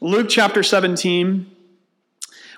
Luke 0.00 0.28
chapter 0.28 0.62
17. 0.62 1.50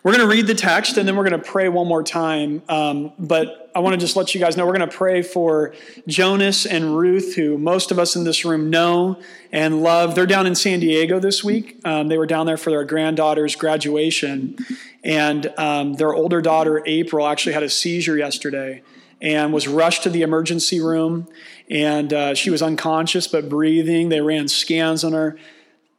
We're 0.03 0.13
going 0.13 0.29
to 0.29 0.31
read 0.31 0.47
the 0.47 0.55
text 0.55 0.99
and 0.99 1.09
then 1.09 1.17
we're 1.17 1.27
going 1.27 1.41
to 1.41 1.51
pray 1.51 1.71
one 1.71 1.87
more 1.87 2.03
time. 2.03 2.63
Um, 2.69 3.13
but 3.19 3.71
I 3.75 3.79
want 3.79 3.95
to 3.95 3.99
just 3.99 4.15
let 4.15 4.35
you 4.35 4.41
guys 4.41 4.59
know 4.59 4.67
we're 4.67 4.77
going 4.77 4.89
to 4.91 4.95
pray 4.95 5.23
for 5.23 5.75
Jonas 6.07 6.67
and 6.67 6.99
Ruth, 6.99 7.37
who 7.37 7.57
most 7.57 7.91
of 7.91 7.99
us 7.99 8.15
in 8.15 8.25
this 8.25 8.45
room 8.45 8.69
know 8.69 9.19
and 9.53 9.83
love. 9.83 10.15
They're 10.15 10.27
down 10.27 10.47
in 10.47 10.55
San 10.55 10.81
Diego 10.81 11.19
this 11.19 11.43
week. 11.43 11.81
Um, 11.83 12.09
they 12.09 12.19
were 12.19 12.27
down 12.27 12.45
there 12.45 12.59
for 12.59 12.69
their 12.69 12.85
granddaughter's 12.85 13.57
graduation. 13.57 14.59
And 15.03 15.51
um, 15.57 15.95
their 15.95 16.13
older 16.13 16.43
daughter, 16.43 16.83
April, 16.85 17.27
actually 17.27 17.55
had 17.55 17.63
a 17.63 17.71
seizure 17.71 18.19
yesterday 18.19 18.83
and 19.23 19.51
was 19.51 19.67
rushed 19.67 20.03
to 20.03 20.11
the 20.11 20.21
emergency 20.21 20.79
room. 20.79 21.27
And 21.71 22.13
uh, 22.13 22.35
she 22.35 22.51
was 22.51 22.61
unconscious 22.61 23.27
but 23.29 23.49
breathing. 23.49 24.11
They 24.11 24.21
ran 24.21 24.47
scans 24.49 25.05
on 25.05 25.15
her 25.15 25.39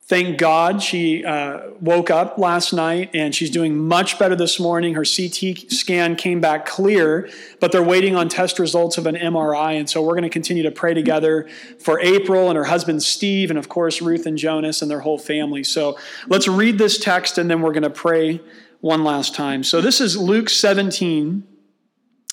Thank 0.04 0.40
God 0.40 0.82
she 0.82 1.24
uh, 1.24 1.70
woke 1.80 2.10
up 2.10 2.38
last 2.38 2.74
night 2.74 3.12
and 3.14 3.34
she's 3.34 3.50
doing 3.50 3.78
much 3.78 4.20
better 4.20 4.36
this 4.36 4.60
morning. 4.60 4.96
Her 4.96 5.06
CT 5.06 5.72
scan 5.72 6.16
came 6.16 6.42
back 6.42 6.66
clear, 6.66 7.30
but 7.62 7.72
they're 7.72 7.84
waiting 7.84 8.16
on 8.16 8.28
test 8.28 8.60
results 8.60 8.98
of 8.98 9.06
an 9.06 9.16
MRI. 9.16 9.80
And 9.80 9.90
so 9.90 10.02
we're 10.02 10.14
going 10.14 10.24
to 10.24 10.30
continue 10.30 10.64
to 10.64 10.72
pray 10.72 10.94
together 10.94 11.48
for 11.80 12.00
April 12.02 12.50
and 12.50 12.58
her 12.58 12.66
husband 12.66 13.04
Steve, 13.04 13.52
and 13.52 13.60
of 13.60 13.70
course, 13.70 14.02
Ruth 14.02 14.26
and 14.26 14.38
Jonas 14.38 14.82
and 14.82 14.92
their 14.92 15.00
whole 15.02 15.20
family. 15.20 15.64
So 15.64 15.98
let's 16.28 16.48
read 16.48 16.78
this 16.78 16.98
text 16.98 17.38
and 17.38 17.50
then 17.50 17.62
we're 17.62 17.74
going 17.74 17.84
to 17.84 17.90
pray 17.90 18.42
one 18.82 19.04
last 19.04 19.34
time. 19.34 19.64
So 19.64 19.80
this 19.80 20.02
is 20.02 20.18
Luke 20.18 20.50
17, 20.50 21.48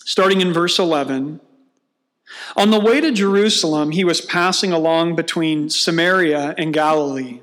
starting 0.05 0.41
in 0.41 0.53
verse 0.53 0.79
11. 0.79 1.41
On 2.57 2.71
the 2.71 2.81
way 2.81 3.01
to 3.01 3.13
Jerusalem, 3.13 3.93
he 3.93 4.05
was 4.05 4.21
passing 4.21 4.73
along 4.73 5.15
between 5.17 5.71
Samaria 5.71 6.55
and 6.59 6.75
Galilee. 6.75 7.43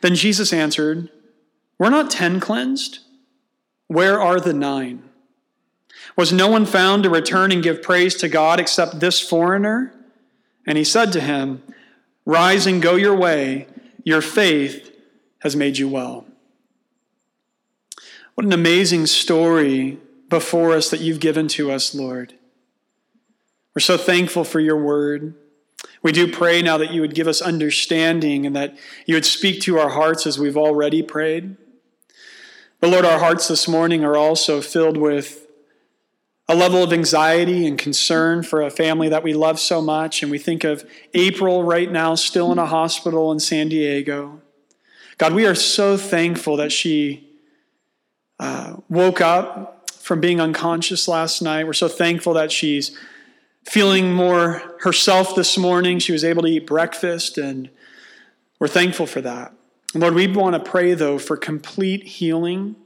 Then 0.00 0.14
Jesus 0.14 0.52
answered, 0.52 1.10
Were 1.78 1.90
not 1.90 2.10
ten 2.10 2.40
cleansed? 2.40 3.00
Where 3.86 4.20
are 4.20 4.40
the 4.40 4.54
nine? 4.54 5.02
Was 6.16 6.32
no 6.32 6.48
one 6.48 6.66
found 6.66 7.02
to 7.02 7.10
return 7.10 7.52
and 7.52 7.62
give 7.62 7.82
praise 7.82 8.14
to 8.16 8.28
God 8.28 8.60
except 8.60 9.00
this 9.00 9.20
foreigner? 9.20 9.94
And 10.66 10.78
he 10.78 10.84
said 10.84 11.12
to 11.12 11.20
him, 11.20 11.62
Rise 12.24 12.66
and 12.66 12.82
go 12.82 12.96
your 12.96 13.16
way. 13.16 13.66
Your 14.04 14.20
faith 14.20 14.94
has 15.40 15.56
made 15.56 15.78
you 15.78 15.88
well. 15.88 16.26
What 18.34 18.46
an 18.46 18.52
amazing 18.52 19.06
story 19.06 19.98
before 20.28 20.72
us 20.72 20.90
that 20.90 21.00
you've 21.00 21.20
given 21.20 21.48
to 21.48 21.70
us, 21.70 21.94
Lord. 21.94 22.34
We're 23.74 23.80
so 23.80 23.96
thankful 23.96 24.44
for 24.44 24.60
your 24.60 24.76
word. 24.76 25.34
We 26.02 26.12
do 26.12 26.30
pray 26.30 26.62
now 26.62 26.78
that 26.78 26.92
you 26.92 27.00
would 27.00 27.14
give 27.14 27.28
us 27.28 27.40
understanding 27.40 28.44
and 28.44 28.56
that 28.56 28.76
you 29.06 29.14
would 29.14 29.24
speak 29.24 29.60
to 29.62 29.78
our 29.78 29.90
hearts 29.90 30.26
as 30.26 30.38
we've 30.38 30.56
already 30.56 31.02
prayed. 31.02 31.56
But 32.80 32.90
Lord, 32.90 33.04
our 33.04 33.20
hearts 33.20 33.46
this 33.46 33.68
morning 33.68 34.04
are 34.04 34.16
also 34.16 34.60
filled 34.60 34.96
with 34.96 35.46
a 36.48 36.56
level 36.56 36.82
of 36.82 36.92
anxiety 36.92 37.66
and 37.66 37.78
concern 37.78 38.42
for 38.42 38.60
a 38.60 38.70
family 38.70 39.08
that 39.08 39.22
we 39.22 39.32
love 39.32 39.60
so 39.60 39.80
much. 39.80 40.22
And 40.22 40.30
we 40.30 40.38
think 40.38 40.64
of 40.64 40.84
April 41.14 41.62
right 41.62 41.90
now, 41.90 42.16
still 42.16 42.50
in 42.50 42.58
a 42.58 42.66
hospital 42.66 43.30
in 43.30 43.38
San 43.38 43.68
Diego. 43.68 44.42
God, 45.18 45.34
we 45.34 45.46
are 45.46 45.54
so 45.54 45.96
thankful 45.96 46.56
that 46.56 46.72
she 46.72 47.28
uh, 48.40 48.76
woke 48.88 49.20
up 49.20 49.88
from 49.92 50.20
being 50.20 50.40
unconscious 50.40 51.06
last 51.06 51.42
night. 51.42 51.64
We're 51.64 51.72
so 51.74 51.86
thankful 51.86 52.34
that 52.34 52.50
she's 52.50 52.98
feeling 53.64 54.12
more 54.12 54.71
herself 54.82 55.36
this 55.36 55.56
morning. 55.56 55.98
She 55.98 56.12
was 56.12 56.24
able 56.24 56.42
to 56.42 56.48
eat 56.48 56.66
breakfast, 56.66 57.38
and 57.38 57.70
we're 58.58 58.68
thankful 58.68 59.06
for 59.06 59.20
that. 59.20 59.52
Lord, 59.94 60.14
we 60.14 60.26
want 60.26 60.54
to 60.54 60.70
pray, 60.70 60.94
though, 60.94 61.18
for 61.18 61.36
complete 61.36 62.04
healing. 62.04 62.76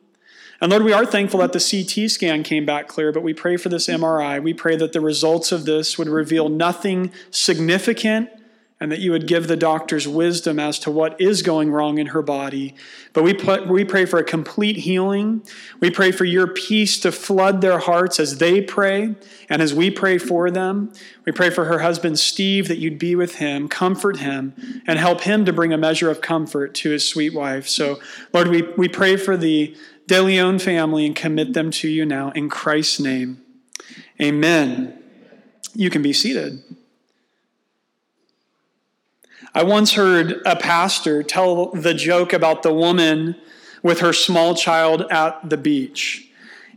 And 0.61 0.71
Lord, 0.71 0.84
we 0.84 0.93
are 0.93 1.07
thankful 1.07 1.41
that 1.41 1.53
the 1.53 1.59
CT 1.59 2.11
scan 2.11 2.43
came 2.43 2.67
back 2.67 2.89
clear, 2.89 3.12
but 3.12 3.23
we 3.23 3.33
pray 3.33 3.57
for 3.57 3.69
this 3.69 3.89
MRI. 3.89 4.43
We 4.43 4.55
pray 4.55 4.77
that 4.77 4.93
the 4.93 5.01
results 5.01 5.53
of 5.53 5.65
this 5.65 5.99
would 5.99 6.09
reveal 6.09 6.49
nothing 6.49 7.12
significant 7.31 8.31
and 8.79 8.93
that 8.93 8.99
you 8.99 9.11
would 9.11 9.27
give 9.27 9.49
the 9.49 9.57
doctors 9.57 10.07
wisdom 10.07 10.59
as 10.59 10.79
to 10.79 10.91
what 10.91 11.19
is 11.19 11.41
going 11.41 11.71
wrong 11.71 11.97
in 11.97 12.09
her 12.09 12.21
body. 12.21 12.75
But 13.15 13.23
we, 13.23 13.33
put, 13.33 13.67
we 13.67 13.87
pray 13.87 14.05
for 14.05 14.19
a 14.19 14.25
complete 14.25 14.77
healing. 14.77 15.43
We 15.81 15.91
pray 15.91 16.13
for 16.13 16.27
your 16.27 16.47
peace 16.47 17.01
to 17.01 17.11
flood 17.11 17.63
their 17.63 17.79
hearts 17.79 18.21
as 18.21 18.37
they 18.37 18.61
pray 18.61 19.15
and 19.49 19.63
as 19.63 19.73
we 19.73 19.91
pray 19.91 20.19
for 20.19 20.51
them. 20.51 20.93
We 21.25 21.33
pray 21.33 21.49
for 21.49 21.65
her 21.65 21.79
husband, 21.79 22.19
Steve, 22.19 22.69
that 22.69 22.77
you'd 22.77 22.99
be 22.99 23.17
with 23.17 23.37
him, 23.37 23.67
comfort 23.67 24.19
him, 24.19 24.53
and 24.87 24.99
help 24.99 25.23
him 25.23 25.47
to 25.47 25.55
bring 25.55 25.73
a 25.73 25.79
measure 25.79 26.11
of 26.11 26.21
comfort 26.21 26.75
to 26.75 26.91
his 26.91 27.09
sweet 27.09 27.33
wife. 27.33 27.67
So, 27.69 27.99
Lord, 28.35 28.49
we, 28.49 28.63
we 28.77 28.89
pray 28.89 29.17
for 29.17 29.39
the 29.39 29.75
De 30.07 30.21
Leon 30.21 30.59
family 30.59 31.07
and 31.07 31.17
commit 31.17 31.55
them 31.55 31.71
to 31.71 31.89
you 31.89 32.05
now 32.05 32.31
in 32.33 32.51
Christ's 32.51 33.01
name. 33.01 33.41
Amen. 34.21 35.03
You 35.75 35.89
can 35.89 36.03
be 36.03 36.13
seated. 36.13 36.63
I 39.56 39.62
once 39.62 39.94
heard 39.94 40.43
a 40.44 40.55
pastor 40.55 41.22
tell 41.22 41.71
the 41.71 41.94
joke 41.94 42.34
about 42.34 42.62
the 42.62 42.75
woman 42.75 43.37
with 43.83 44.00
her 44.00 44.12
small 44.12 44.55
child 44.55 45.06
at 45.11 45.49
the 45.49 45.56
beach. 45.56 46.28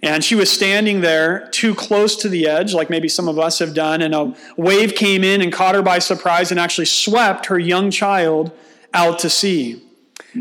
And 0.01 0.23
she 0.23 0.33
was 0.33 0.49
standing 0.49 1.01
there 1.01 1.49
too 1.51 1.75
close 1.75 2.15
to 2.15 2.29
the 2.29 2.47
edge, 2.47 2.73
like 2.73 2.89
maybe 2.89 3.09
some 3.09 3.27
of 3.27 3.37
us 3.37 3.59
have 3.59 3.73
done, 3.73 4.01
and 4.01 4.15
a 4.15 4.33
wave 4.55 4.95
came 4.95 5.25
in 5.25 5.41
and 5.41 5.51
caught 5.51 5.75
her 5.75 5.81
by 5.81 5.99
surprise 5.99 6.51
and 6.51 6.59
actually 6.59 6.85
swept 6.85 7.47
her 7.47 7.59
young 7.59 7.91
child 7.91 8.49
out 8.93 9.19
to 9.19 9.29
sea. 9.29 9.83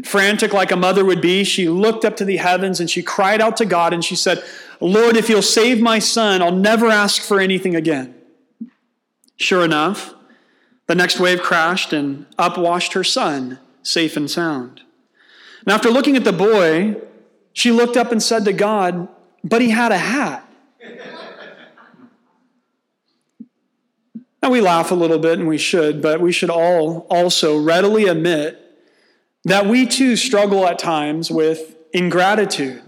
Frantic 0.04 0.53
like 0.53 0.71
a 0.71 0.77
mother 0.77 1.04
would 1.04 1.21
be, 1.21 1.43
she 1.43 1.69
looked 1.69 2.04
up 2.04 2.15
to 2.19 2.25
the 2.25 2.37
heavens 2.37 2.78
and 2.78 2.88
she 2.88 3.03
cried 3.03 3.41
out 3.41 3.56
to 3.56 3.65
God 3.65 3.93
and 3.93 4.04
she 4.04 4.15
said, 4.15 4.44
Lord, 4.78 5.16
if 5.16 5.28
you'll 5.28 5.43
save 5.43 5.81
my 5.81 5.98
son, 5.98 6.41
I'll 6.41 6.54
never 6.54 6.87
ask 6.87 7.21
for 7.21 7.41
anything 7.41 7.75
again. 7.75 8.15
Sure 9.34 9.65
enough, 9.65 10.15
the 10.88 10.94
next 10.94 11.21
wave 11.21 11.41
crashed 11.41 11.93
and 11.93 12.26
up 12.38 12.59
washed 12.59 12.94
her 12.94 13.04
son, 13.04 13.59
safe 13.82 14.16
and 14.16 14.28
sound. 14.28 14.81
And 15.60 15.72
after 15.72 15.91
looking 15.91 16.16
at 16.16 16.25
the 16.25 16.32
boy, 16.32 16.97
she 17.53 17.71
looked 17.71 17.97
up 17.97 18.10
and 18.10 18.22
said 18.22 18.44
to 18.47 18.53
God, 18.53 19.06
But 19.44 19.60
he 19.60 19.71
had 19.71 19.93
a 19.93 19.98
hat. 19.98 20.44
now 24.43 24.50
we 24.50 24.60
laugh 24.62 24.91
a 24.91 24.94
little 24.94 25.19
bit, 25.19 25.38
and 25.38 25.47
we 25.47 25.59
should, 25.59 26.00
but 26.00 26.21
we 26.21 26.32
should 26.32 26.50
all 26.50 27.06
also 27.10 27.60
readily 27.60 28.06
admit 28.06 28.65
that 29.44 29.66
we 29.66 29.87
too 29.87 30.16
struggle 30.16 30.66
at 30.66 30.78
times 30.78 31.31
with 31.31 31.77
ingratitude. 31.93 32.82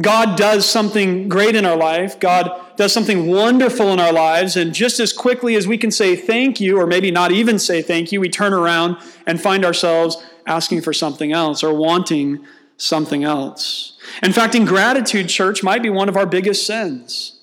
God 0.00 0.36
does 0.36 0.68
something 0.68 1.28
great 1.28 1.54
in 1.54 1.64
our 1.64 1.76
life. 1.76 2.18
God 2.18 2.50
does 2.76 2.92
something 2.92 3.28
wonderful 3.28 3.92
in 3.92 4.00
our 4.00 4.12
lives. 4.12 4.56
And 4.56 4.74
just 4.74 4.98
as 4.98 5.12
quickly 5.12 5.54
as 5.54 5.66
we 5.66 5.78
can 5.78 5.90
say 5.90 6.16
thank 6.16 6.60
you, 6.60 6.78
or 6.78 6.86
maybe 6.86 7.10
not 7.10 7.30
even 7.30 7.58
say 7.58 7.82
thank 7.82 8.10
you, 8.10 8.20
we 8.20 8.28
turn 8.28 8.52
around 8.52 8.96
and 9.26 9.40
find 9.40 9.64
ourselves 9.64 10.16
asking 10.46 10.82
for 10.82 10.92
something 10.92 11.32
else 11.32 11.62
or 11.62 11.74
wanting 11.74 12.44
something 12.76 13.24
else. 13.24 13.98
In 14.22 14.32
fact, 14.32 14.54
ingratitude, 14.54 15.28
church, 15.28 15.62
might 15.62 15.82
be 15.82 15.90
one 15.90 16.08
of 16.08 16.16
our 16.16 16.26
biggest 16.26 16.66
sins. 16.66 17.36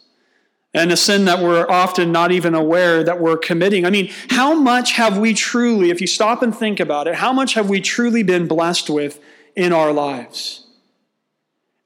And 0.74 0.92
a 0.92 0.98
sin 0.98 1.26
that 1.26 1.40
we're 1.40 1.68
often 1.70 2.12
not 2.12 2.32
even 2.32 2.54
aware 2.54 3.04
that 3.04 3.20
we're 3.20 3.38
committing. 3.38 3.86
I 3.86 3.90
mean, 3.90 4.12
how 4.30 4.54
much 4.54 4.92
have 4.94 5.18
we 5.18 5.34
truly, 5.34 5.90
if 5.90 6.02
you 6.02 6.08
stop 6.08 6.44
and 6.44 6.56
think 6.56 6.80
about 6.80 7.08
it, 7.08 7.16
how 7.16 7.32
much 7.32 7.54
have 7.54 7.70
we 7.70 7.80
truly 7.80 8.22
been 8.22 8.48
blessed 8.48 8.90
with 8.90 9.20
in 9.56 9.72
our 9.72 9.92
lives? 9.92 10.67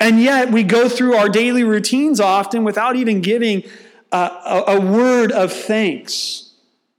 And 0.02 0.20
yet 0.20 0.52
we 0.52 0.64
go 0.64 0.90
through 0.90 1.14
our 1.14 1.30
daily 1.30 1.64
routines 1.64 2.20
often 2.20 2.64
without 2.64 2.96
even 2.96 3.22
giving 3.22 3.64
a, 4.12 4.18
a, 4.18 4.64
a 4.70 4.82
word 4.82 5.32
of 5.32 5.54
thanks 5.54 6.54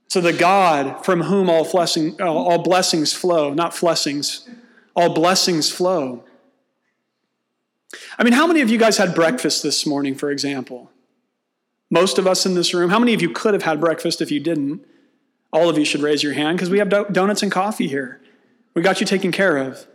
to 0.07 0.21
the 0.21 0.31
God 0.31 1.03
from 1.03 1.23
whom 1.23 1.49
all, 1.49 1.69
blessing, 1.69 2.19
all 2.21 2.63
blessings 2.63 3.11
flow, 3.11 3.53
not 3.53 3.77
blessings, 3.77 4.47
all 4.95 5.13
blessings 5.13 5.69
flow. 5.69 6.23
I 8.17 8.23
mean, 8.23 8.31
how 8.31 8.47
many 8.47 8.61
of 8.61 8.69
you 8.69 8.77
guys 8.77 8.97
had 8.97 9.13
breakfast 9.13 9.63
this 9.63 9.85
morning, 9.85 10.15
for 10.15 10.31
example? 10.31 10.89
Most 11.91 12.17
of 12.17 12.25
us 12.25 12.45
in 12.45 12.55
this 12.55 12.73
room. 12.73 12.89
How 12.89 12.99
many 12.99 13.13
of 13.13 13.21
you 13.21 13.31
could 13.31 13.53
have 13.53 13.63
had 13.63 13.81
breakfast 13.81 14.21
if 14.21 14.31
you 14.31 14.39
didn't? 14.39 14.81
All 15.51 15.69
of 15.69 15.77
you 15.77 15.83
should 15.83 16.01
raise 16.01 16.23
your 16.23 16.33
hand 16.33 16.57
because 16.57 16.69
we 16.69 16.79
have 16.79 16.87
donuts 17.11 17.43
and 17.43 17.51
coffee 17.51 17.89
here. 17.89 18.21
We 18.75 18.81
got 18.81 19.01
you 19.01 19.05
taken 19.05 19.33
care 19.33 19.57
of. 19.57 19.85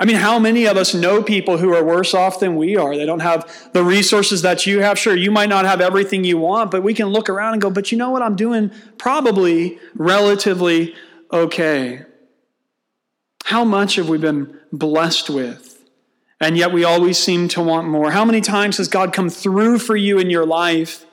I 0.00 0.04
mean, 0.04 0.16
how 0.16 0.38
many 0.38 0.66
of 0.66 0.76
us 0.76 0.94
know 0.94 1.22
people 1.22 1.58
who 1.58 1.74
are 1.74 1.82
worse 1.82 2.14
off 2.14 2.38
than 2.38 2.54
we 2.54 2.76
are? 2.76 2.96
They 2.96 3.04
don't 3.04 3.18
have 3.18 3.72
the 3.72 3.82
resources 3.82 4.42
that 4.42 4.64
you 4.64 4.80
have. 4.80 4.96
Sure, 4.96 5.16
you 5.16 5.32
might 5.32 5.48
not 5.48 5.64
have 5.64 5.80
everything 5.80 6.22
you 6.22 6.38
want, 6.38 6.70
but 6.70 6.84
we 6.84 6.94
can 6.94 7.08
look 7.08 7.28
around 7.28 7.54
and 7.54 7.62
go, 7.62 7.68
but 7.68 7.90
you 7.90 7.98
know 7.98 8.10
what? 8.10 8.22
I'm 8.22 8.36
doing 8.36 8.70
probably 8.96 9.78
relatively 9.94 10.94
okay. 11.32 12.02
How 13.44 13.64
much 13.64 13.96
have 13.96 14.08
we 14.08 14.18
been 14.18 14.56
blessed 14.72 15.30
with? 15.30 15.82
And 16.40 16.56
yet 16.56 16.72
we 16.72 16.84
always 16.84 17.18
seem 17.18 17.48
to 17.48 17.62
want 17.62 17.88
more. 17.88 18.12
How 18.12 18.24
many 18.24 18.40
times 18.40 18.76
has 18.76 18.86
God 18.86 19.12
come 19.12 19.28
through 19.28 19.80
for 19.80 19.96
you 19.96 20.20
in 20.20 20.30
your 20.30 20.46
life? 20.46 21.04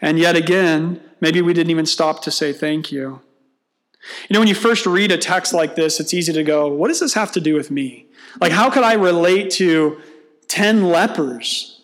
And 0.00 0.18
yet 0.18 0.34
again, 0.34 1.02
maybe 1.20 1.42
we 1.42 1.52
didn't 1.52 1.70
even 1.70 1.84
stop 1.84 2.22
to 2.22 2.30
say 2.30 2.54
thank 2.54 2.90
you. 2.90 3.20
You 4.28 4.34
know, 4.34 4.40
when 4.40 4.48
you 4.48 4.54
first 4.54 4.86
read 4.86 5.12
a 5.12 5.18
text 5.18 5.52
like 5.52 5.74
this, 5.74 6.00
it's 6.00 6.14
easy 6.14 6.32
to 6.32 6.42
go, 6.42 6.68
what 6.68 6.88
does 6.88 7.00
this 7.00 7.14
have 7.14 7.32
to 7.32 7.40
do 7.40 7.54
with 7.54 7.70
me? 7.70 8.06
Like, 8.40 8.52
how 8.52 8.70
could 8.70 8.82
I 8.82 8.94
relate 8.94 9.50
to 9.52 10.00
10 10.48 10.84
lepers? 10.84 11.80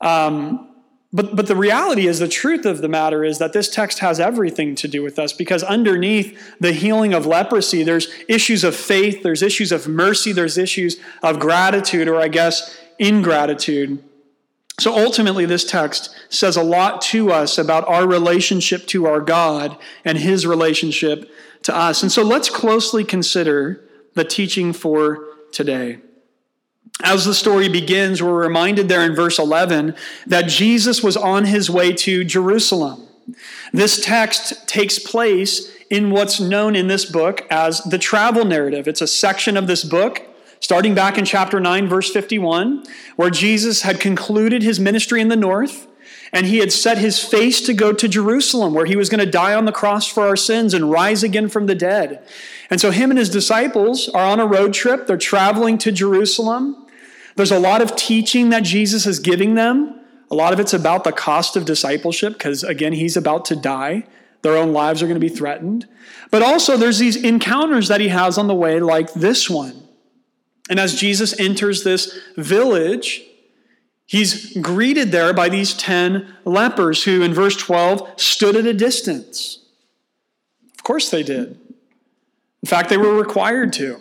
Um, 0.00 0.70
but, 1.12 1.34
but 1.34 1.48
the 1.48 1.56
reality 1.56 2.06
is, 2.06 2.20
the 2.20 2.28
truth 2.28 2.64
of 2.64 2.82
the 2.82 2.88
matter 2.88 3.24
is 3.24 3.38
that 3.38 3.52
this 3.52 3.68
text 3.68 3.98
has 3.98 4.20
everything 4.20 4.76
to 4.76 4.86
do 4.86 5.02
with 5.02 5.18
us 5.18 5.32
because 5.32 5.64
underneath 5.64 6.56
the 6.60 6.72
healing 6.72 7.12
of 7.14 7.26
leprosy, 7.26 7.82
there's 7.82 8.08
issues 8.28 8.62
of 8.62 8.76
faith, 8.76 9.24
there's 9.24 9.42
issues 9.42 9.72
of 9.72 9.88
mercy, 9.88 10.32
there's 10.32 10.56
issues 10.56 11.00
of 11.22 11.40
gratitude, 11.40 12.06
or 12.06 12.20
I 12.20 12.28
guess 12.28 12.78
ingratitude. 13.00 14.04
So 14.78 14.96
ultimately, 14.96 15.44
this 15.44 15.64
text 15.64 16.14
says 16.30 16.56
a 16.56 16.62
lot 16.62 17.02
to 17.02 17.30
us 17.30 17.58
about 17.58 17.86
our 17.86 18.06
relationship 18.06 18.86
to 18.88 19.06
our 19.06 19.20
God 19.20 19.76
and 20.04 20.16
his 20.16 20.46
relationship 20.46 21.30
to 21.64 21.76
us. 21.76 22.02
And 22.02 22.10
so 22.10 22.22
let's 22.22 22.48
closely 22.48 23.04
consider 23.04 23.84
the 24.14 24.24
teaching 24.24 24.72
for 24.72 25.26
today. 25.52 25.98
As 27.02 27.24
the 27.24 27.34
story 27.34 27.68
begins, 27.68 28.22
we're 28.22 28.42
reminded 28.42 28.88
there 28.88 29.04
in 29.04 29.14
verse 29.14 29.38
11 29.38 29.94
that 30.26 30.48
Jesus 30.48 31.02
was 31.02 31.16
on 31.16 31.44
his 31.44 31.70
way 31.70 31.92
to 31.92 32.24
Jerusalem. 32.24 33.06
This 33.72 34.04
text 34.04 34.66
takes 34.68 34.98
place 34.98 35.70
in 35.88 36.10
what's 36.10 36.40
known 36.40 36.76
in 36.76 36.88
this 36.88 37.04
book 37.04 37.46
as 37.50 37.80
the 37.80 37.98
travel 37.98 38.44
narrative. 38.44 38.86
It's 38.86 39.00
a 39.00 39.06
section 39.06 39.56
of 39.56 39.66
this 39.66 39.84
book, 39.84 40.26
starting 40.60 40.94
back 40.94 41.18
in 41.18 41.24
chapter 41.24 41.58
9, 41.58 41.88
verse 41.88 42.10
51, 42.10 42.84
where 43.16 43.30
Jesus 43.30 43.82
had 43.82 43.98
concluded 44.00 44.62
his 44.62 44.78
ministry 44.78 45.20
in 45.20 45.28
the 45.28 45.36
north 45.36 45.86
and 46.32 46.46
he 46.46 46.58
had 46.58 46.72
set 46.72 46.98
his 46.98 47.22
face 47.22 47.60
to 47.62 47.74
go 47.74 47.92
to 47.92 48.08
Jerusalem, 48.08 48.72
where 48.72 48.86
he 48.86 48.96
was 48.96 49.08
going 49.08 49.24
to 49.24 49.30
die 49.30 49.54
on 49.54 49.64
the 49.64 49.72
cross 49.72 50.06
for 50.06 50.26
our 50.26 50.36
sins 50.36 50.74
and 50.74 50.90
rise 50.90 51.22
again 51.22 51.48
from 51.48 51.66
the 51.66 51.74
dead. 51.74 52.24
And 52.70 52.80
so, 52.80 52.92
him 52.92 53.10
and 53.10 53.18
his 53.18 53.30
disciples 53.30 54.08
are 54.08 54.24
on 54.24 54.38
a 54.38 54.46
road 54.46 54.72
trip. 54.72 55.06
They're 55.06 55.16
traveling 55.16 55.76
to 55.78 55.90
Jerusalem. 55.90 56.86
There's 57.34 57.50
a 57.50 57.58
lot 57.58 57.82
of 57.82 57.96
teaching 57.96 58.50
that 58.50 58.62
Jesus 58.62 59.06
is 59.06 59.18
giving 59.18 59.54
them. 59.54 60.00
A 60.30 60.34
lot 60.36 60.52
of 60.52 60.60
it's 60.60 60.72
about 60.72 61.02
the 61.02 61.10
cost 61.10 61.56
of 61.56 61.64
discipleship, 61.64 62.34
because 62.34 62.62
again, 62.62 62.92
he's 62.92 63.16
about 63.16 63.44
to 63.46 63.56
die. 63.56 64.04
Their 64.42 64.56
own 64.56 64.72
lives 64.72 65.02
are 65.02 65.06
going 65.06 65.20
to 65.20 65.26
be 65.26 65.34
threatened. 65.34 65.88
But 66.30 66.42
also, 66.42 66.76
there's 66.76 66.98
these 66.98 67.16
encounters 67.16 67.88
that 67.88 68.00
he 68.00 68.08
has 68.08 68.38
on 68.38 68.46
the 68.46 68.54
way, 68.54 68.78
like 68.78 69.12
this 69.14 69.50
one. 69.50 69.79
And 70.70 70.80
as 70.80 70.94
Jesus 70.94 71.38
enters 71.38 71.84
this 71.84 72.18
village, 72.36 73.24
He's 74.10 74.56
greeted 74.56 75.12
there 75.12 75.32
by 75.32 75.48
these 75.48 75.72
10 75.72 76.34
lepers 76.44 77.04
who, 77.04 77.22
in 77.22 77.32
verse 77.32 77.54
12, 77.54 78.20
stood 78.20 78.56
at 78.56 78.66
a 78.66 78.74
distance. 78.74 79.60
Of 80.74 80.82
course 80.82 81.10
they 81.10 81.22
did. 81.22 81.60
In 82.60 82.66
fact, 82.66 82.88
they 82.88 82.96
were 82.96 83.14
required 83.14 83.72
to. 83.74 84.00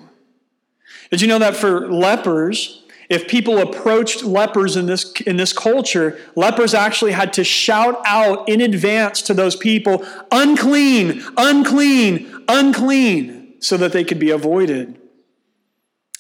Did 1.12 1.22
you 1.22 1.28
know 1.28 1.38
that 1.38 1.56
for 1.56 1.92
lepers, 1.92 2.82
if 3.08 3.28
people 3.28 3.60
approached 3.60 4.24
lepers 4.24 4.76
in 4.76 4.88
this, 4.88 5.12
in 5.28 5.38
this 5.38 5.54
culture, 5.54 6.18
lepers 6.36 6.74
actually 6.74 7.12
had 7.12 7.32
to 7.34 7.44
shout 7.44 8.02
out 8.04 8.50
in 8.50 8.62
advance 8.62 9.22
to 9.22 9.36
those 9.36 9.56
people, 9.56 10.04
unclean, 10.32 11.24
unclean, 11.38 12.46
unclean, 12.48 13.62
so 13.62 13.78
that 13.78 13.92
they 13.92 14.04
could 14.04 14.18
be 14.18 14.32
avoided. 14.32 15.00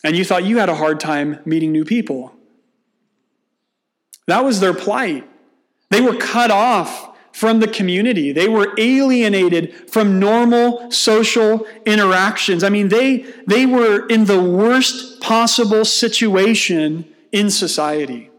And 0.03 0.15
you 0.15 0.23
thought 0.23 0.45
you 0.45 0.57
had 0.57 0.69
a 0.69 0.75
hard 0.75 0.99
time 0.99 1.39
meeting 1.45 1.71
new 1.71 1.85
people. 1.85 2.33
That 4.27 4.43
was 4.45 4.59
their 4.59 4.73
plight. 4.73 5.27
They 5.89 6.01
were 6.01 6.15
cut 6.15 6.51
off 6.51 7.17
from 7.31 7.59
the 7.59 7.67
community. 7.67 8.31
They 8.31 8.47
were 8.47 8.73
alienated 8.77 9.89
from 9.89 10.19
normal 10.19 10.91
social 10.91 11.65
interactions. 11.85 12.63
I 12.63 12.69
mean, 12.69 12.89
they, 12.89 13.25
they 13.47 13.65
were 13.65 14.05
in 14.07 14.25
the 14.25 14.41
worst 14.41 15.21
possible 15.21 15.85
situation 15.85 17.13
in 17.31 17.49
society, 17.49 18.29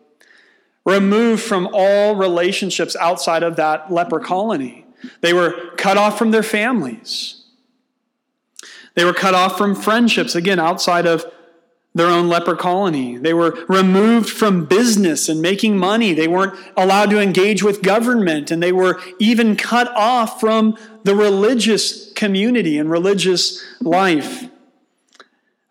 removed 0.84 1.42
from 1.42 1.68
all 1.72 2.14
relationships 2.14 2.96
outside 2.96 3.42
of 3.42 3.56
that 3.56 3.92
leper 3.92 4.20
colony. 4.20 4.86
They 5.20 5.32
were 5.32 5.70
cut 5.76 5.96
off 5.96 6.18
from 6.18 6.30
their 6.30 6.42
families. 6.42 7.44
They 8.94 9.04
were 9.04 9.14
cut 9.14 9.34
off 9.34 9.56
from 9.56 9.74
friendships, 9.74 10.34
again, 10.34 10.58
outside 10.58 11.06
of 11.06 11.24
their 11.92 12.06
own 12.06 12.28
leper 12.28 12.54
colony. 12.54 13.16
They 13.16 13.34
were 13.34 13.64
removed 13.69 14.31
from 14.31 14.64
business 14.66 15.28
and 15.28 15.42
making 15.42 15.76
money. 15.76 16.14
They 16.14 16.28
weren't 16.28 16.56
allowed 16.76 17.10
to 17.10 17.19
engage 17.19 17.62
with 17.62 17.82
government, 17.82 18.50
and 18.50 18.62
they 18.62 18.72
were 18.72 19.00
even 19.19 19.56
cut 19.56 19.88
off 19.96 20.38
from 20.38 20.76
the 21.02 21.16
religious 21.16 22.12
community 22.12 22.78
and 22.78 22.88
religious 22.90 23.64
life. 23.81 24.44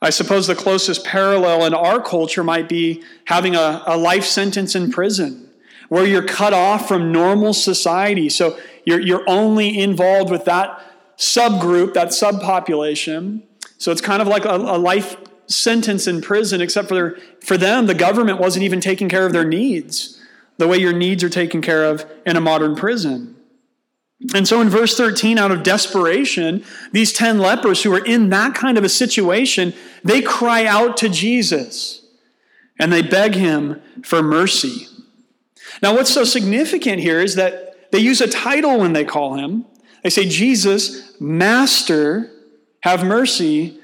I 0.01 0.10
suppose 0.10 0.48
the 0.48 0.56
closest 0.56 1.06
parallel 1.06 1.66
in 1.66 1.74
our 1.74 2.01
culture 2.01 2.44
might 2.44 2.68
be 2.68 3.04
having 3.25 3.56
a, 3.56 3.83
a 3.86 3.98
life 3.98 4.25
sentence 4.25 4.75
in 4.75 4.92
prison, 4.92 5.50
where 5.88 6.06
you're 6.06 6.25
cut 6.25 6.54
off 6.54 6.88
from 6.88 7.12
normal 7.12 7.54
society. 7.54 8.30
So 8.30 8.60
you're, 8.86 9.00
you're 9.00 9.24
only 9.27 9.80
involved 9.80 10.31
with 10.31 10.45
that 10.45 10.86
subgroup, 11.18 11.94
that 11.94 12.10
subpopulation. 12.10 13.44
So 13.77 13.92
it's 13.92 14.01
kind 14.01 14.21
of 14.21 14.27
like 14.27 14.45
a, 14.45 14.56
a 14.56 14.77
life 14.77 15.16
sentence 15.50 16.07
in 16.07 16.22
prison, 16.22 16.62
except 16.62 16.88
for, 16.88 16.96
their, 16.96 17.18
for 17.42 17.57
them, 17.57 17.88
the 17.88 17.94
government 17.94 18.40
wasn't 18.40 18.63
even 18.63 18.80
taking 18.80 19.10
care 19.10 19.25
of 19.25 19.34
their 19.34 19.46
needs 19.46 20.19
the 20.57 20.68
way 20.68 20.78
your 20.78 20.94
needs 20.94 21.24
are 21.24 21.30
taken 21.30 21.62
care 21.62 21.86
of 21.86 22.06
in 22.25 22.36
a 22.36 22.42
modern 22.42 22.75
prison. 22.75 23.36
And 24.36 24.46
so 24.46 24.60
in 24.60 24.69
verse 24.69 24.98
13, 24.98 25.38
out 25.38 25.51
of 25.51 25.63
desperation, 25.63 26.66
these 26.92 27.13
10 27.13 27.40
lepers 27.40 27.81
who 27.81 27.94
are 27.94 28.06
in 28.06 28.30
that 28.30 28.54
kind 28.54 28.78
of 28.78 28.84
a 28.84 28.90
situation, 28.90 29.74
they 30.04 30.22
cry 30.22 30.66
out 30.66 30.97
to 30.97 31.07
Jesus 31.07 32.06
and 32.78 32.92
they 32.92 33.02
beg 33.02 33.35
him 33.35 33.81
for 34.04 34.21
mercy. 34.21 34.88
Now, 35.81 35.95
what's 35.95 36.14
so 36.14 36.26
significant 36.26 37.00
here 37.00 37.21
is 37.21 37.35
that 37.35 37.92
they 37.92 38.00
use 38.00 38.19
a 38.19 38.28
title 38.28 38.80
when 38.80 38.92
they 38.92 39.06
call 39.06 39.35
him. 39.35 39.66
They 40.04 40.09
say, 40.09 40.28
Jesus, 40.28 41.19
Master, 41.21 42.30
have 42.81 43.06
mercy 43.06 43.79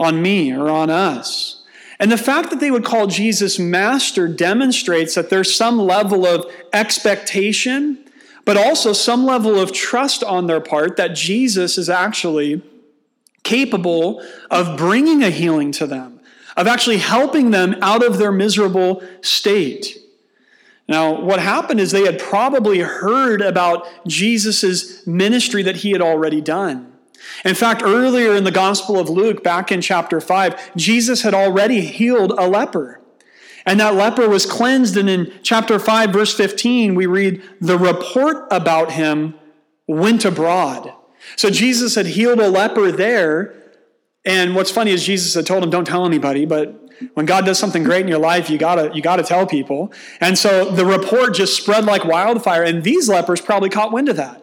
on 0.00 0.22
me 0.22 0.52
or 0.52 0.68
on 0.70 0.90
us. 0.90 1.62
And 2.00 2.10
the 2.10 2.16
fact 2.16 2.48
that 2.48 2.58
they 2.58 2.70
would 2.70 2.84
call 2.84 3.06
Jesus 3.06 3.58
master 3.58 4.26
demonstrates 4.26 5.14
that 5.14 5.28
there's 5.28 5.54
some 5.54 5.78
level 5.78 6.26
of 6.26 6.50
expectation, 6.72 7.98
but 8.46 8.56
also 8.56 8.94
some 8.94 9.26
level 9.26 9.60
of 9.60 9.70
trust 9.72 10.24
on 10.24 10.46
their 10.46 10.62
part 10.62 10.96
that 10.96 11.08
Jesus 11.08 11.76
is 11.76 11.90
actually 11.90 12.62
capable 13.42 14.24
of 14.50 14.78
bringing 14.78 15.22
a 15.22 15.28
healing 15.28 15.72
to 15.72 15.86
them, 15.86 16.20
of 16.56 16.66
actually 16.66 16.96
helping 16.96 17.50
them 17.50 17.76
out 17.82 18.02
of 18.02 18.16
their 18.16 18.32
miserable 18.32 19.02
state. 19.20 19.98
Now, 20.88 21.20
what 21.20 21.38
happened 21.38 21.80
is 21.80 21.90
they 21.90 22.06
had 22.06 22.18
probably 22.18 22.78
heard 22.78 23.42
about 23.42 23.86
Jesus' 24.06 25.06
ministry 25.06 25.62
that 25.62 25.76
he 25.76 25.90
had 25.90 26.00
already 26.00 26.40
done. 26.40 26.90
In 27.44 27.54
fact, 27.54 27.82
earlier 27.84 28.34
in 28.34 28.44
the 28.44 28.50
Gospel 28.50 28.98
of 28.98 29.08
Luke, 29.08 29.42
back 29.42 29.72
in 29.72 29.80
chapter 29.80 30.20
5, 30.20 30.76
Jesus 30.76 31.22
had 31.22 31.34
already 31.34 31.80
healed 31.80 32.32
a 32.38 32.48
leper. 32.48 33.00
And 33.66 33.80
that 33.80 33.94
leper 33.94 34.28
was 34.28 34.46
cleansed. 34.46 34.96
And 34.96 35.08
in 35.08 35.32
chapter 35.42 35.78
5, 35.78 36.10
verse 36.10 36.34
15, 36.34 36.94
we 36.94 37.06
read, 37.06 37.42
The 37.60 37.78
report 37.78 38.46
about 38.50 38.92
him 38.92 39.34
went 39.86 40.24
abroad. 40.24 40.92
So 41.36 41.50
Jesus 41.50 41.94
had 41.94 42.06
healed 42.06 42.40
a 42.40 42.48
leper 42.48 42.90
there. 42.90 43.54
And 44.24 44.54
what's 44.54 44.70
funny 44.70 44.90
is 44.90 45.04
Jesus 45.04 45.34
had 45.34 45.46
told 45.46 45.62
him, 45.62 45.70
Don't 45.70 45.86
tell 45.86 46.06
anybody, 46.06 46.46
but 46.46 46.76
when 47.14 47.26
God 47.26 47.46
does 47.46 47.58
something 47.58 47.82
great 47.82 48.02
in 48.02 48.08
your 48.08 48.18
life, 48.18 48.50
you 48.50 48.58
gotta, 48.58 48.90
you 48.94 49.00
gotta 49.00 49.22
tell 49.22 49.46
people. 49.46 49.92
And 50.20 50.38
so 50.38 50.70
the 50.70 50.84
report 50.84 51.34
just 51.34 51.56
spread 51.56 51.84
like 51.84 52.04
wildfire. 52.04 52.62
And 52.62 52.84
these 52.84 53.08
lepers 53.08 53.40
probably 53.40 53.70
caught 53.70 53.92
wind 53.92 54.08
of 54.08 54.16
that. 54.16 54.42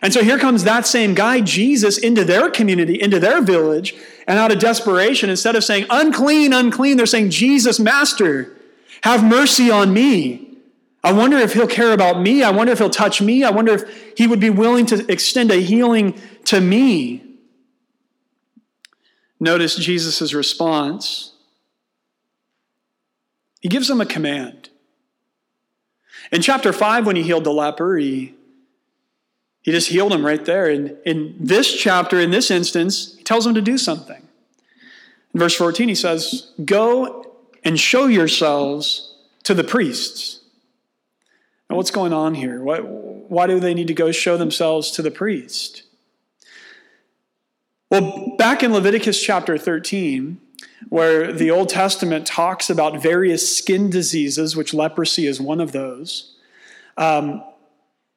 And 0.00 0.12
so 0.12 0.22
here 0.22 0.38
comes 0.38 0.64
that 0.64 0.86
same 0.86 1.14
guy, 1.14 1.40
Jesus, 1.40 1.98
into 1.98 2.24
their 2.24 2.50
community, 2.50 3.00
into 3.00 3.18
their 3.18 3.42
village, 3.42 3.94
and 4.26 4.38
out 4.38 4.52
of 4.52 4.58
desperation, 4.58 5.30
instead 5.30 5.56
of 5.56 5.64
saying, 5.64 5.86
unclean, 5.90 6.52
unclean, 6.52 6.96
they're 6.96 7.06
saying, 7.06 7.30
Jesus, 7.30 7.80
Master, 7.80 8.56
have 9.02 9.24
mercy 9.24 9.70
on 9.70 9.92
me. 9.92 10.56
I 11.02 11.12
wonder 11.12 11.38
if 11.38 11.52
he'll 11.52 11.66
care 11.66 11.92
about 11.92 12.20
me. 12.20 12.42
I 12.42 12.50
wonder 12.50 12.72
if 12.72 12.78
he'll 12.78 12.90
touch 12.90 13.22
me. 13.22 13.44
I 13.44 13.50
wonder 13.50 13.72
if 13.72 14.16
he 14.16 14.26
would 14.26 14.40
be 14.40 14.50
willing 14.50 14.86
to 14.86 15.10
extend 15.10 15.50
a 15.50 15.56
healing 15.56 16.20
to 16.46 16.60
me. 16.60 17.24
notice 19.40 19.76
Jesus' 19.76 20.32
response. 20.32 21.32
He 23.60 23.68
gives 23.68 23.88
them 23.88 24.00
a 24.00 24.06
command. 24.06 24.70
In 26.30 26.42
chapter 26.42 26.72
5, 26.72 27.06
when 27.06 27.16
he 27.16 27.22
healed 27.22 27.44
the 27.44 27.52
leper, 27.52 27.96
he, 27.96 28.34
he 29.68 29.72
just 29.72 29.90
healed 29.90 30.14
him 30.14 30.24
right 30.24 30.46
there. 30.46 30.70
And 30.70 30.96
in 31.04 31.36
this 31.38 31.70
chapter, 31.70 32.18
in 32.18 32.30
this 32.30 32.50
instance, 32.50 33.14
he 33.18 33.22
tells 33.22 33.46
him 33.46 33.52
to 33.52 33.60
do 33.60 33.76
something. 33.76 34.26
In 35.34 35.40
verse 35.40 35.54
14, 35.54 35.90
he 35.90 35.94
says, 35.94 36.52
Go 36.64 37.36
and 37.62 37.78
show 37.78 38.06
yourselves 38.06 39.14
to 39.42 39.52
the 39.52 39.62
priests. 39.62 40.40
Now, 41.68 41.76
what's 41.76 41.90
going 41.90 42.14
on 42.14 42.34
here? 42.34 42.62
Why, 42.62 42.78
why 42.78 43.46
do 43.46 43.60
they 43.60 43.74
need 43.74 43.88
to 43.88 43.92
go 43.92 44.10
show 44.10 44.38
themselves 44.38 44.90
to 44.92 45.02
the 45.02 45.10
priest? 45.10 45.82
Well, 47.90 48.36
back 48.38 48.62
in 48.62 48.72
Leviticus 48.72 49.22
chapter 49.22 49.58
13, 49.58 50.40
where 50.88 51.30
the 51.30 51.50
Old 51.50 51.68
Testament 51.68 52.26
talks 52.26 52.70
about 52.70 53.02
various 53.02 53.54
skin 53.54 53.90
diseases, 53.90 54.56
which 54.56 54.72
leprosy 54.72 55.26
is 55.26 55.42
one 55.42 55.60
of 55.60 55.72
those, 55.72 56.36
um, 56.96 57.42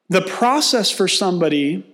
the 0.08 0.22
process 0.22 0.90
for 0.90 1.08
somebody 1.08 1.86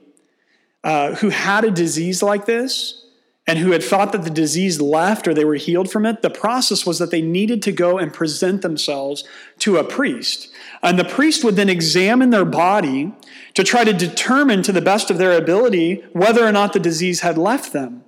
uh, 0.85 1.15
who 1.17 1.29
had 1.31 1.65
a 1.65 1.71
disease 1.71 2.23
like 2.23 2.47
this 2.47 3.05
and 3.47 3.59
who 3.59 3.73
had 3.73 3.83
thought 3.83 4.13
that 4.13 4.25
the 4.25 4.31
disease 4.31 4.81
left 4.81 5.27
or 5.27 5.33
they 5.33 5.45
were 5.45 5.55
healed 5.55 5.91
from 5.91 6.05
it, 6.05 6.21
the 6.21 6.31
process 6.31 6.85
was 6.85 6.99
that 6.99 7.11
they 7.11 7.23
needed 7.23 7.63
to 7.63 7.73
go 7.73 7.97
and 7.97 8.13
present 8.13 8.61
themselves 8.61 9.25
to 9.59 9.79
a 9.79 9.85
priest. 9.85 10.51
And 10.83 10.99
the 10.99 11.05
priest 11.05 11.45
would 11.45 11.57
then 11.57 11.71
examine 11.71 12.31
their 12.31 12.45
body 12.45 13.13
to 13.55 13.65
try 13.65 13.85
to 13.85 13.93
determine 13.93 14.63
to 14.65 14.73
the 14.73 14.83
best 14.83 15.11
of 15.11 15.19
their 15.19 15.33
ability 15.33 16.05
whether 16.13 16.47
or 16.47 16.53
not 16.53 16.75
the 16.75 16.79
disease 16.79 17.21
had 17.21 17.39
left 17.39 17.73
them. 17.73 18.05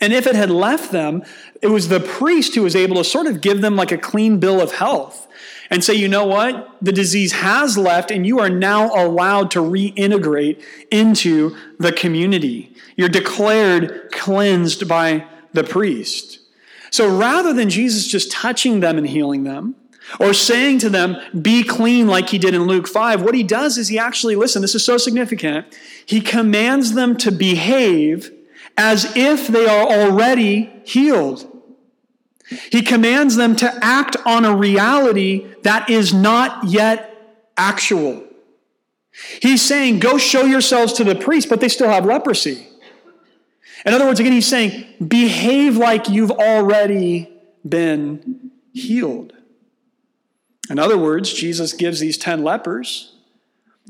And 0.00 0.12
if 0.12 0.26
it 0.26 0.34
had 0.34 0.50
left 0.50 0.90
them, 0.90 1.22
it 1.62 1.68
was 1.68 1.88
the 1.88 2.00
priest 2.00 2.54
who 2.54 2.62
was 2.62 2.74
able 2.74 2.96
to 2.96 3.04
sort 3.04 3.26
of 3.26 3.40
give 3.40 3.60
them 3.60 3.76
like 3.76 3.92
a 3.92 3.98
clean 3.98 4.40
bill 4.40 4.60
of 4.60 4.72
health 4.72 5.28
and 5.70 5.82
say, 5.82 5.94
you 5.94 6.08
know 6.08 6.24
what? 6.24 6.76
The 6.82 6.92
disease 6.92 7.32
has 7.32 7.78
left, 7.78 8.10
and 8.10 8.26
you 8.26 8.40
are 8.40 8.50
now 8.50 8.94
allowed 8.94 9.50
to 9.52 9.60
reintegrate 9.60 10.62
into 10.90 11.56
the 11.78 11.92
community. 11.92 12.74
You're 12.96 13.08
declared 13.08 14.10
cleansed 14.12 14.86
by 14.88 15.26
the 15.52 15.64
priest. 15.64 16.40
So 16.90 17.08
rather 17.08 17.52
than 17.52 17.70
Jesus 17.70 18.06
just 18.06 18.30
touching 18.30 18.80
them 18.80 18.98
and 18.98 19.08
healing 19.08 19.44
them, 19.44 19.74
or 20.20 20.34
saying 20.34 20.78
to 20.80 20.90
them, 20.90 21.16
be 21.40 21.64
clean 21.64 22.06
like 22.06 22.28
he 22.28 22.38
did 22.38 22.54
in 22.54 22.64
Luke 22.64 22.86
5, 22.86 23.22
what 23.22 23.34
he 23.34 23.42
does 23.42 23.78
is 23.78 23.88
he 23.88 23.98
actually, 23.98 24.36
listen, 24.36 24.62
this 24.62 24.74
is 24.74 24.84
so 24.84 24.98
significant. 24.98 25.66
He 26.04 26.20
commands 26.20 26.92
them 26.92 27.16
to 27.18 27.32
behave 27.32 28.30
as 28.76 29.16
if 29.16 29.48
they 29.48 29.66
are 29.66 29.86
already 29.86 30.70
healed. 30.84 31.50
He 32.48 32.82
commands 32.82 33.36
them 33.36 33.56
to 33.56 33.72
act 33.82 34.16
on 34.26 34.44
a 34.44 34.54
reality 34.54 35.46
that 35.62 35.88
is 35.88 36.12
not 36.12 36.68
yet 36.68 37.10
actual. 37.56 38.22
He's 39.40 39.62
saying, 39.62 40.00
go 40.00 40.18
show 40.18 40.44
yourselves 40.44 40.92
to 40.94 41.04
the 41.04 41.14
priest, 41.14 41.48
but 41.48 41.60
they 41.60 41.68
still 41.68 41.88
have 41.88 42.04
leprosy. 42.04 42.66
In 43.86 43.94
other 43.94 44.06
words, 44.06 44.20
again, 44.20 44.32
he's 44.32 44.46
saying, 44.46 44.86
behave 45.06 45.76
like 45.76 46.08
you've 46.08 46.30
already 46.30 47.30
been 47.66 48.50
healed. 48.72 49.32
In 50.70 50.78
other 50.78 50.98
words, 50.98 51.32
Jesus 51.32 51.72
gives 51.72 52.00
these 52.00 52.18
10 52.18 52.42
lepers 52.42 53.14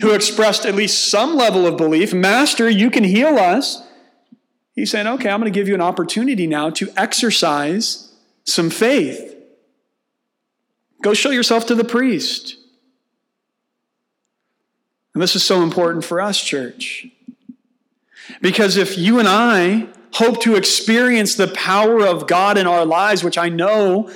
who 0.01 0.13
expressed 0.13 0.67
at 0.67 0.75
least 0.75 1.09
some 1.09 1.37
level 1.37 1.67
of 1.67 1.77
belief 1.77 2.13
Master, 2.13 2.69
you 2.69 2.91
can 2.91 3.05
heal 3.05 3.39
us. 3.39 3.83
He's 4.75 4.91
saying, 4.91 5.07
okay, 5.07 5.31
I'm 5.31 5.41
going 5.41 5.53
to 5.53 5.57
give 5.57 5.69
you 5.69 5.75
an 5.75 5.81
opportunity 5.81 6.49
now 6.49 6.71
to 6.71 6.91
exercise 6.97 8.13
some 8.45 8.71
faith. 8.71 9.37
Go 11.03 11.15
show 11.15 11.31
yourself 11.31 11.67
to 11.67 11.75
the 11.75 11.85
priest. 11.85 12.57
And 15.13 15.23
this 15.23 15.37
is 15.37 15.43
so 15.43 15.63
important 15.63 16.05
for 16.05 16.21
us, 16.21 16.43
church. 16.43 17.07
Because 18.41 18.77
if 18.77 18.99
you 18.99 19.19
and 19.19 19.29
I 19.29 19.89
hope 20.15 20.41
to 20.43 20.57
experience 20.57 21.35
the 21.35 21.49
power 21.49 22.07
of 22.07 22.27
God 22.27 22.57
in 22.57 22.67
our 22.67 22.87
lives, 22.87 23.23
which 23.23 23.39
I 23.39 23.49
know 23.49 24.11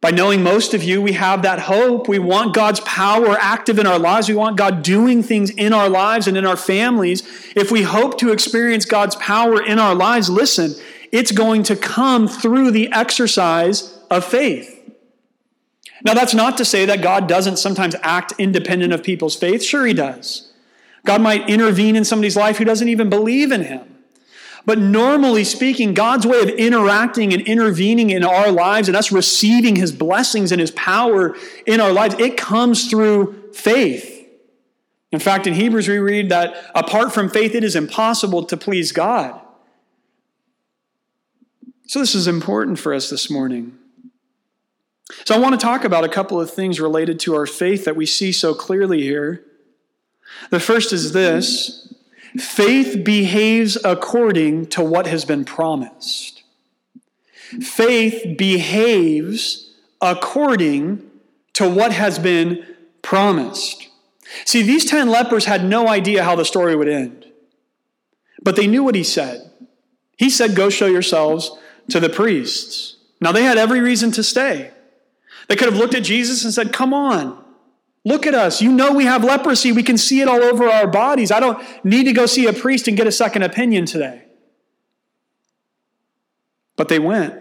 by 0.00 0.10
knowing 0.12 0.44
most 0.44 0.74
of 0.74 0.82
you, 0.82 1.02
we 1.02 1.12
have 1.12 1.42
that 1.42 1.58
hope. 1.58 2.08
We 2.08 2.20
want 2.20 2.54
God's 2.54 2.80
power 2.80 3.36
active 3.40 3.80
in 3.80 3.86
our 3.86 3.98
lives. 3.98 4.28
We 4.28 4.36
want 4.36 4.56
God 4.56 4.82
doing 4.82 5.24
things 5.24 5.50
in 5.50 5.72
our 5.72 5.88
lives 5.88 6.28
and 6.28 6.36
in 6.36 6.46
our 6.46 6.56
families. 6.56 7.22
If 7.56 7.72
we 7.72 7.82
hope 7.82 8.18
to 8.18 8.30
experience 8.30 8.84
God's 8.84 9.16
power 9.16 9.60
in 9.60 9.80
our 9.80 9.96
lives, 9.96 10.30
listen, 10.30 10.74
it's 11.12 11.32
going 11.32 11.62
to 11.64 11.76
come 11.76 12.28
through 12.28 12.70
the 12.70 12.92
exercise 12.92 13.98
of 14.10 14.24
faith. 14.24 14.74
Now, 16.04 16.14
that's 16.14 16.34
not 16.34 16.56
to 16.58 16.64
say 16.64 16.86
that 16.86 17.02
God 17.02 17.26
doesn't 17.26 17.56
sometimes 17.56 17.96
act 18.02 18.32
independent 18.38 18.92
of 18.92 19.02
people's 19.02 19.34
faith. 19.34 19.62
Sure, 19.62 19.84
He 19.84 19.94
does. 19.94 20.52
God 21.04 21.20
might 21.20 21.48
intervene 21.48 21.96
in 21.96 22.04
somebody's 22.04 22.36
life 22.36 22.58
who 22.58 22.64
doesn't 22.64 22.88
even 22.88 23.10
believe 23.10 23.50
in 23.50 23.64
Him. 23.64 23.98
But 24.68 24.78
normally 24.78 25.44
speaking, 25.44 25.94
God's 25.94 26.26
way 26.26 26.42
of 26.42 26.50
interacting 26.50 27.32
and 27.32 27.40
intervening 27.42 28.10
in 28.10 28.22
our 28.22 28.52
lives 28.52 28.86
and 28.86 28.96
us 28.96 29.10
receiving 29.10 29.76
his 29.76 29.92
blessings 29.92 30.52
and 30.52 30.60
his 30.60 30.72
power 30.72 31.34
in 31.64 31.80
our 31.80 31.90
lives, 31.90 32.16
it 32.18 32.36
comes 32.36 32.90
through 32.90 33.52
faith. 33.54 34.28
In 35.10 35.20
fact, 35.20 35.46
in 35.46 35.54
Hebrews, 35.54 35.88
we 35.88 35.96
read 35.98 36.28
that 36.28 36.70
apart 36.74 37.14
from 37.14 37.30
faith, 37.30 37.54
it 37.54 37.64
is 37.64 37.76
impossible 37.76 38.44
to 38.44 38.58
please 38.58 38.92
God. 38.92 39.40
So, 41.88 42.00
this 42.00 42.14
is 42.14 42.28
important 42.28 42.78
for 42.78 42.92
us 42.92 43.08
this 43.08 43.30
morning. 43.30 43.72
So, 45.24 45.34
I 45.34 45.38
want 45.38 45.58
to 45.58 45.66
talk 45.66 45.84
about 45.84 46.04
a 46.04 46.08
couple 46.08 46.38
of 46.38 46.50
things 46.50 46.80
related 46.80 47.18
to 47.20 47.34
our 47.34 47.46
faith 47.46 47.86
that 47.86 47.96
we 47.96 48.04
see 48.04 48.30
so 48.30 48.52
clearly 48.52 49.00
here. 49.00 49.42
The 50.50 50.60
first 50.60 50.92
is 50.92 51.14
this 51.14 51.94
Faith 52.36 53.02
behaves 53.04 53.78
according 53.82 54.66
to 54.66 54.82
what 54.82 55.06
has 55.06 55.24
been 55.24 55.46
promised. 55.46 56.42
Faith 57.62 58.36
behaves 58.36 59.72
according 60.02 61.10
to 61.54 61.70
what 61.70 61.92
has 61.92 62.18
been 62.18 62.66
promised. 63.00 63.88
See, 64.44 64.60
these 64.60 64.84
10 64.84 65.08
lepers 65.08 65.46
had 65.46 65.64
no 65.64 65.88
idea 65.88 66.22
how 66.22 66.36
the 66.36 66.44
story 66.44 66.76
would 66.76 66.86
end, 66.86 67.24
but 68.42 68.56
they 68.56 68.66
knew 68.66 68.84
what 68.84 68.94
he 68.94 69.04
said. 69.04 69.50
He 70.18 70.28
said, 70.28 70.54
Go 70.54 70.68
show 70.68 70.84
yourselves 70.84 71.50
to 71.90 72.00
the 72.00 72.08
priests. 72.08 72.96
Now, 73.20 73.32
they 73.32 73.42
had 73.42 73.58
every 73.58 73.80
reason 73.80 74.10
to 74.12 74.22
stay. 74.22 74.72
They 75.48 75.56
could 75.56 75.68
have 75.68 75.78
looked 75.78 75.94
at 75.94 76.04
Jesus 76.04 76.44
and 76.44 76.52
said, 76.52 76.72
Come 76.72 76.92
on, 76.92 77.42
Look 78.08 78.26
at 78.26 78.34
us. 78.34 78.62
You 78.62 78.72
know 78.72 78.92
we 78.92 79.04
have 79.04 79.22
leprosy. 79.22 79.70
We 79.70 79.82
can 79.82 79.98
see 79.98 80.22
it 80.22 80.28
all 80.28 80.42
over 80.42 80.66
our 80.66 80.86
bodies. 80.86 81.30
I 81.30 81.40
don't 81.40 81.62
need 81.84 82.04
to 82.04 82.14
go 82.14 82.24
see 82.24 82.46
a 82.46 82.54
priest 82.54 82.88
and 82.88 82.96
get 82.96 83.06
a 83.06 83.12
second 83.12 83.42
opinion 83.42 83.84
today. 83.84 84.24
But 86.76 86.88
they 86.88 86.98
went. 86.98 87.34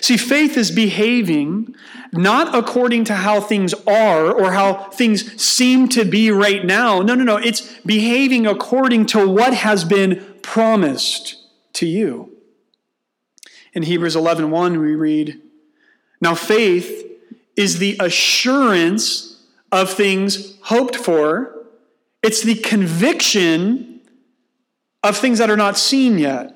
See, 0.00 0.16
faith 0.16 0.56
is 0.56 0.70
behaving 0.70 1.74
not 2.12 2.54
according 2.54 3.04
to 3.04 3.14
how 3.14 3.42
things 3.42 3.74
are 3.86 4.32
or 4.32 4.52
how 4.52 4.88
things 4.90 5.40
seem 5.40 5.88
to 5.90 6.06
be 6.06 6.30
right 6.30 6.64
now. 6.64 7.00
No, 7.00 7.14
no, 7.14 7.22
no. 7.22 7.36
It's 7.36 7.78
behaving 7.80 8.46
according 8.46 9.04
to 9.06 9.28
what 9.28 9.52
has 9.52 9.84
been 9.84 10.24
promised 10.40 11.36
to 11.74 11.86
you. 11.86 12.35
In 13.76 13.84
Hebrews 13.84 14.16
11:1 14.16 14.50
1, 14.50 14.80
we 14.80 14.96
read, 14.96 15.40
"Now 16.20 16.34
faith 16.34 17.04
is 17.56 17.78
the 17.78 17.96
assurance 18.00 19.36
of 19.70 19.92
things 19.92 20.54
hoped 20.62 20.96
for, 20.96 21.66
it's 22.22 22.42
the 22.42 22.54
conviction 22.56 24.00
of 25.02 25.16
things 25.16 25.38
that 25.38 25.50
are 25.50 25.56
not 25.56 25.78
seen 25.78 26.18
yet. 26.18 26.54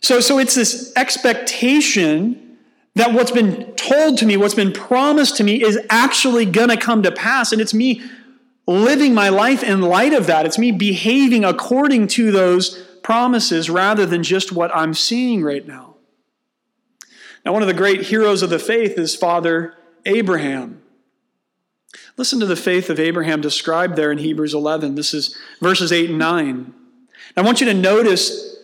So, 0.00 0.20
so 0.20 0.38
it's 0.38 0.54
this 0.54 0.92
expectation 0.94 2.56
that 2.94 3.12
what's 3.12 3.30
been 3.30 3.72
told 3.74 4.18
to 4.18 4.26
me, 4.26 4.36
what's 4.36 4.54
been 4.54 4.72
promised 4.72 5.36
to 5.36 5.44
me, 5.44 5.62
is 5.62 5.78
actually 5.90 6.46
going 6.46 6.68
to 6.68 6.76
come 6.76 7.02
to 7.02 7.10
pass. 7.10 7.52
And 7.52 7.60
it's 7.60 7.74
me 7.74 8.02
living 8.66 9.14
my 9.14 9.28
life 9.28 9.62
in 9.62 9.80
light 9.80 10.12
of 10.12 10.26
that. 10.26 10.46
It's 10.46 10.58
me 10.58 10.70
behaving 10.70 11.44
according 11.44 12.08
to 12.08 12.30
those 12.30 12.84
promises 13.02 13.68
rather 13.70 14.06
than 14.06 14.22
just 14.22 14.52
what 14.52 14.74
I'm 14.74 14.94
seeing 14.94 15.42
right 15.42 15.66
now. 15.66 15.96
Now, 17.44 17.52
one 17.52 17.62
of 17.62 17.68
the 17.68 17.74
great 17.74 18.02
heroes 18.02 18.42
of 18.42 18.50
the 18.50 18.58
faith 18.58 18.98
is 18.98 19.14
Father 19.14 19.74
Abraham. 20.04 20.82
Listen 22.16 22.40
to 22.40 22.46
the 22.46 22.56
faith 22.56 22.90
of 22.90 22.98
Abraham 22.98 23.40
described 23.40 23.96
there 23.96 24.10
in 24.10 24.18
Hebrews 24.18 24.54
11. 24.54 24.96
This 24.96 25.14
is 25.14 25.36
verses 25.60 25.92
8 25.92 26.10
and 26.10 26.18
9. 26.18 26.74
I 27.36 27.40
want 27.42 27.60
you 27.60 27.66
to 27.66 27.74
notice 27.74 28.56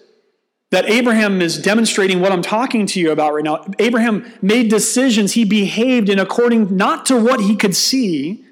that 0.70 0.86
Abraham 0.86 1.40
is 1.40 1.56
demonstrating 1.56 2.20
what 2.20 2.32
I'm 2.32 2.42
talking 2.42 2.84
to 2.86 3.00
you 3.00 3.12
about 3.12 3.32
right 3.32 3.44
now. 3.44 3.64
Abraham 3.78 4.30
made 4.42 4.68
decisions. 4.68 5.32
He 5.32 5.44
behaved 5.44 6.08
in 6.08 6.18
according 6.18 6.76
not 6.76 7.06
to 7.06 7.16
what 7.16 7.40
he 7.40 7.54
could 7.54 7.76
see, 7.76 8.44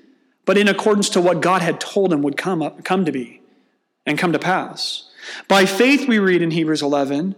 but 0.44 0.56
in 0.56 0.68
accordance 0.68 1.08
to 1.10 1.20
what 1.20 1.40
God 1.40 1.62
had 1.62 1.80
told 1.80 2.12
him 2.12 2.22
would 2.22 2.36
come, 2.36 2.62
up, 2.62 2.84
come 2.84 3.04
to 3.04 3.12
be 3.12 3.40
and 4.06 4.16
come 4.16 4.32
to 4.32 4.38
pass. 4.38 5.10
By 5.48 5.66
faith, 5.66 6.08
we 6.08 6.18
read 6.18 6.42
in 6.42 6.50
Hebrews 6.50 6.82
11, 6.82 7.34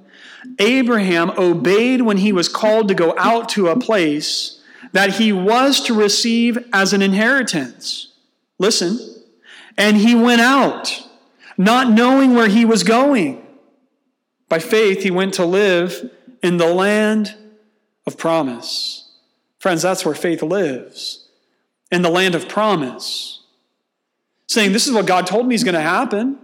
Abraham 0.58 1.30
obeyed 1.30 2.02
when 2.02 2.18
he 2.18 2.32
was 2.32 2.48
called 2.48 2.88
to 2.88 2.94
go 2.94 3.14
out 3.18 3.48
to 3.50 3.68
a 3.68 3.78
place 3.78 4.60
that 4.92 5.14
he 5.14 5.32
was 5.32 5.80
to 5.82 5.94
receive 5.94 6.58
as 6.72 6.92
an 6.92 7.02
inheritance. 7.02 8.12
Listen, 8.58 8.98
and 9.76 9.96
he 9.96 10.14
went 10.14 10.40
out, 10.40 11.06
not 11.56 11.90
knowing 11.90 12.34
where 12.34 12.48
he 12.48 12.64
was 12.64 12.82
going. 12.82 13.44
By 14.48 14.58
faith, 14.58 15.02
he 15.02 15.10
went 15.10 15.34
to 15.34 15.44
live 15.44 16.10
in 16.42 16.58
the 16.58 16.72
land 16.72 17.34
of 18.06 18.16
promise. 18.16 19.10
Friends, 19.58 19.82
that's 19.82 20.04
where 20.04 20.14
faith 20.14 20.42
lives, 20.42 21.26
in 21.90 22.02
the 22.02 22.10
land 22.10 22.34
of 22.34 22.48
promise. 22.48 23.40
Saying, 24.46 24.72
This 24.72 24.86
is 24.86 24.92
what 24.92 25.06
God 25.06 25.26
told 25.26 25.46
me 25.46 25.54
is 25.54 25.64
going 25.64 25.74
to 25.74 25.80
happen. 25.80 26.38